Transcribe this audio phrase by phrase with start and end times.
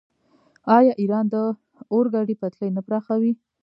[0.77, 1.35] آیا ایران د
[1.93, 3.31] اورګاډي پټلۍ نه پراخوي؟